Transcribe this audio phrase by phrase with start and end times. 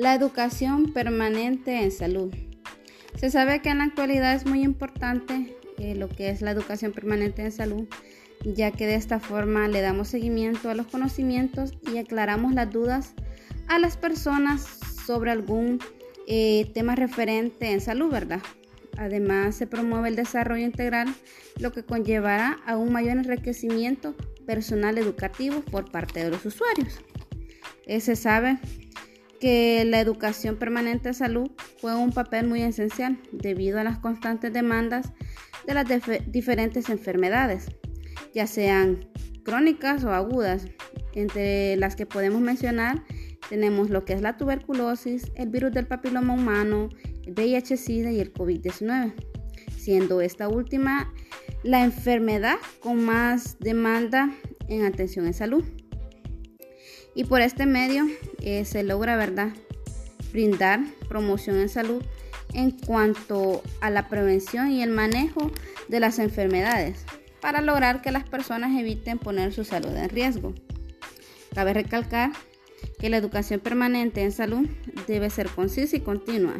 [0.00, 2.34] La educación permanente en salud.
[3.16, 6.92] Se sabe que en la actualidad es muy importante eh, lo que es la educación
[6.92, 7.86] permanente en salud,
[8.42, 13.12] ya que de esta forma le damos seguimiento a los conocimientos y aclaramos las dudas
[13.68, 14.62] a las personas
[15.04, 15.80] sobre algún
[16.26, 18.40] eh, tema referente en salud, ¿verdad?
[18.96, 21.14] Además, se promueve el desarrollo integral,
[21.58, 27.02] lo que conllevará a un mayor enriquecimiento personal educativo por parte de los usuarios.
[27.84, 28.58] Eh, se sabe
[29.40, 34.52] que la educación permanente de salud juega un papel muy esencial debido a las constantes
[34.52, 35.12] demandas
[35.66, 35.86] de las
[36.26, 37.66] diferentes enfermedades,
[38.34, 39.08] ya sean
[39.44, 40.66] crónicas o agudas,
[41.14, 43.02] entre las que podemos mencionar
[43.50, 46.88] tenemos lo que es la tuberculosis, el virus del papiloma humano,
[47.26, 49.12] el VIH-Sida y el COVID-19,
[49.76, 51.12] siendo esta última
[51.64, 54.30] la enfermedad con más demanda
[54.68, 55.64] en atención en salud.
[57.14, 58.06] Y por este medio
[58.40, 59.50] eh, se logra, ¿verdad?,
[60.32, 62.02] brindar promoción en salud
[62.52, 65.50] en cuanto a la prevención y el manejo
[65.88, 67.04] de las enfermedades
[67.40, 70.54] para lograr que las personas eviten poner su salud en riesgo.
[71.54, 72.32] Cabe recalcar
[72.98, 74.68] que la educación permanente en salud
[75.06, 76.54] debe ser concisa y continua.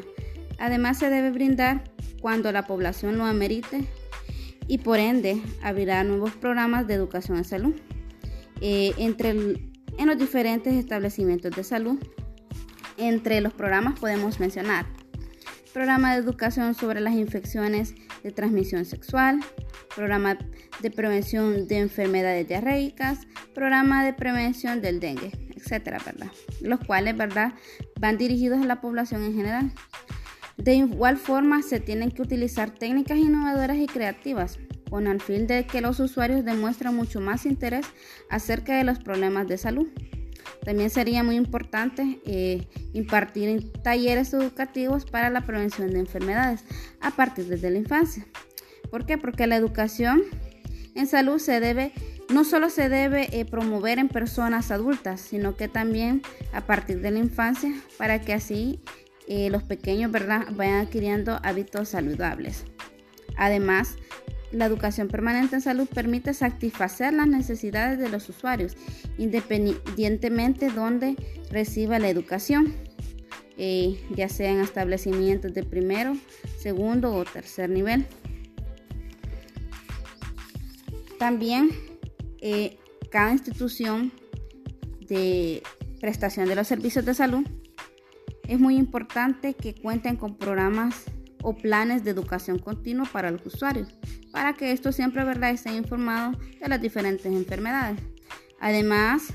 [0.58, 1.84] Además se debe brindar
[2.20, 3.84] cuando la población lo amerite
[4.66, 7.74] y por ende abrirá nuevos programas de educación en salud.
[8.60, 9.69] Eh, entre
[10.00, 11.98] en los diferentes establecimientos de salud.
[12.96, 14.86] Entre los programas podemos mencionar
[15.74, 19.40] programa de educación sobre las infecciones de transmisión sexual,
[19.94, 20.38] programa
[20.80, 23.20] de prevención de enfermedades diarreicas,
[23.54, 26.32] programa de prevención del dengue, etcétera, ¿verdad?
[26.60, 27.52] Los cuales, ¿verdad?,
[28.00, 29.72] van dirigidos a la población en general.
[30.56, 34.58] De igual forma, se tienen que utilizar técnicas innovadoras y creativas
[34.90, 37.86] con el fin de que los usuarios demuestren mucho más interés
[38.28, 39.86] acerca de los problemas de salud.
[40.64, 46.64] También sería muy importante eh, impartir talleres educativos para la prevención de enfermedades
[47.00, 48.26] a partir de la infancia.
[48.90, 49.16] ¿Por qué?
[49.16, 50.22] Porque la educación
[50.94, 51.40] en salud
[52.28, 57.10] no solo se debe eh, promover en personas adultas, sino que también a partir de
[57.10, 58.80] la infancia para que así
[59.28, 60.48] eh, los pequeños ¿verdad?
[60.52, 62.64] vayan adquiriendo hábitos saludables.
[63.36, 63.96] Además,
[64.52, 68.76] la educación permanente en salud permite satisfacer las necesidades de los usuarios,
[69.18, 71.16] independientemente de donde
[71.50, 72.74] reciba la educación,
[73.56, 76.16] eh, ya sea en establecimientos de primero,
[76.58, 78.06] segundo o tercer nivel.
[81.18, 81.70] También
[82.40, 82.78] eh,
[83.10, 84.12] cada institución
[85.06, 85.62] de
[86.00, 87.46] prestación de los servicios de salud
[88.48, 91.04] es muy importante que cuenten con programas
[91.42, 93.88] o planes de educación continua para los usuarios,
[94.32, 95.50] para que estos siempre ¿verdad?
[95.50, 98.00] estén informados de las diferentes enfermedades.
[98.60, 99.32] Además,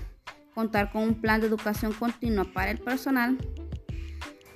[0.53, 3.37] contar con un plan de educación continua para el personal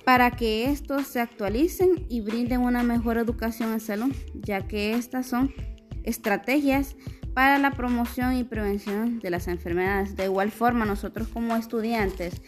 [0.04, 5.26] para que estos se actualicen y brinden una mejor educación en salud, ya que estas
[5.26, 5.54] son
[6.02, 6.96] estrategias
[7.32, 10.16] para la promoción y prevención de las enfermedades.
[10.16, 12.42] De igual forma, nosotros como estudiantes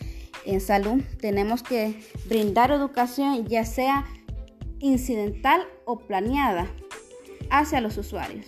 [0.44, 4.06] en salud tenemos que brindar educación ya sea
[4.80, 6.66] incidental o planeada
[7.52, 8.46] hacia los usuarios.